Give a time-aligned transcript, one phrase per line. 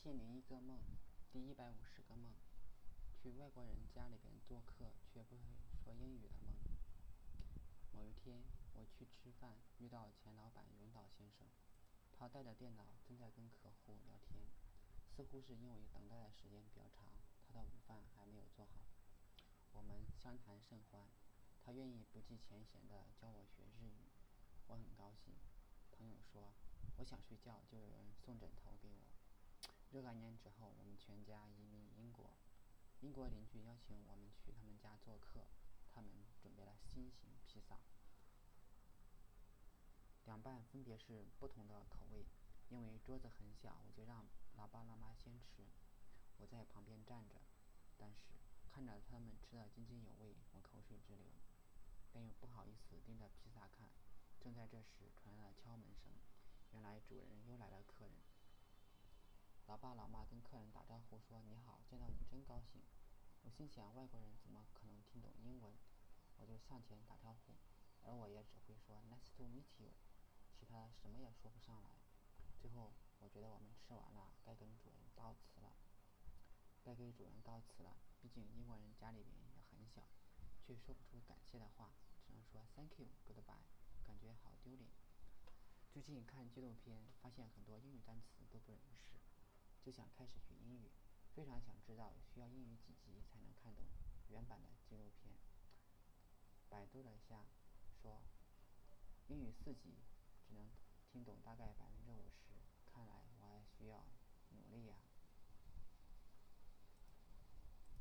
[0.00, 0.78] 千零一个梦，
[1.32, 2.30] 第一百五十个梦，
[3.20, 5.42] 去外国人家里边做客却不会
[5.82, 6.54] 说英语的梦。
[7.92, 8.44] 某一天，
[8.76, 11.48] 我去吃饭，遇到前老板永岛先生，
[12.16, 14.38] 他带着电脑正在跟客户聊天，
[15.10, 17.12] 似乎是因为等待的时间比较长，
[17.42, 18.86] 他的午饭还没有做好。
[19.72, 21.08] 我们相谈甚欢，
[21.64, 24.06] 他愿意不计前嫌的教我学日语，
[24.68, 25.34] 我很高兴。
[25.90, 26.54] 朋友说，
[26.98, 29.17] 我想睡觉，就有人送枕头给我。
[29.90, 32.30] 若干年之后，我们全家移民英国。
[33.00, 35.46] 英国邻居邀请我们去他们家做客，
[35.88, 36.10] 他们
[36.42, 37.78] 准备了新型披萨，
[40.26, 42.26] 两半分别是不同的口味。
[42.68, 45.64] 因为桌子很小，我就让老爸老妈先吃，
[46.36, 47.40] 我在旁边站着。
[47.96, 48.34] 但是
[48.68, 51.32] 看着他们吃得津津有味，我口水直流，
[52.12, 53.88] 但又不好意思盯着披萨看。
[54.38, 56.12] 正在这时，传来了敲门声，
[56.72, 58.14] 原来主人又来了客人。
[59.68, 62.80] 老爸老妈跟客人打招呼说：“你好，见到你真高兴。”
[63.44, 65.76] 我心想，外国人怎么可能听懂英文？
[66.38, 67.52] 我就上前打招呼，
[68.02, 69.90] 而我也只会说 “Nice to meet you”，
[70.58, 71.90] 其他什么也说不上来。
[72.58, 75.74] 最后，我觉得我们吃完了，该跟主人告辞了。
[76.82, 80.08] 该给主人告辞了，毕竟英国人家里面也很小，
[80.64, 81.92] 却说不出感谢的话，
[82.26, 83.68] 只能说 “Thank you, goodbye”，
[84.06, 84.88] 感觉好丢脸。
[85.92, 89.18] 最近看纪录片，发现很多英语单词都不认识。
[89.82, 90.90] 就想开始学英语，
[91.34, 93.84] 非常想知道需要英语几级才能看懂
[94.28, 95.36] 原版的纪录片。
[96.68, 97.46] 百度了一下，
[98.02, 98.20] 说
[99.28, 99.98] 英语四级
[100.46, 100.70] 只能
[101.10, 102.52] 听懂大概百分之五十，
[102.84, 104.04] 看来我还需要
[104.50, 105.07] 努力呀。